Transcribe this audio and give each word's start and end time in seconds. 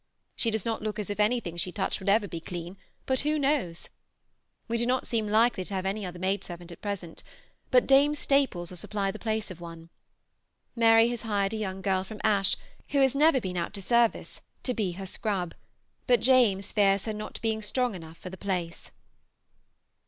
She 0.35 0.49
does 0.49 0.65
not 0.65 0.81
look 0.81 0.97
as 0.97 1.11
if 1.11 1.19
anything 1.19 1.57
she 1.57 1.71
touched 1.71 1.99
would 1.99 2.09
ever 2.09 2.27
be 2.27 2.39
clean, 2.39 2.75
but 3.05 3.19
who 3.19 3.37
knows? 3.37 3.89
We 4.67 4.77
do 4.79 4.87
not 4.87 5.05
seem 5.05 5.27
likely 5.27 5.63
to 5.63 5.75
have 5.75 5.85
any 5.85 6.07
other 6.07 6.17
maidservant 6.17 6.71
at 6.71 6.81
present, 6.81 7.21
but 7.69 7.85
Dame 7.85 8.15
Staples 8.15 8.71
will 8.71 8.77
supply 8.77 9.11
the 9.11 9.19
place 9.19 9.51
of 9.51 9.61
one. 9.61 9.89
Mary 10.75 11.09
has 11.09 11.21
hired 11.21 11.53
a 11.53 11.57
young 11.57 11.83
girl 11.83 12.03
from 12.03 12.19
Ashe 12.23 12.57
who 12.89 12.99
has 12.99 13.13
never 13.13 13.39
been 13.39 13.57
out 13.57 13.75
to 13.75 13.81
service 13.83 14.41
to 14.63 14.73
be 14.73 14.93
her 14.93 15.05
scrub, 15.05 15.53
but 16.07 16.19
James 16.19 16.71
fears 16.71 17.05
her 17.05 17.13
not 17.13 17.39
being 17.43 17.61
strong 17.61 17.93
enough 17.93 18.17
for 18.17 18.31
the 18.31 18.37
place. 18.37 18.89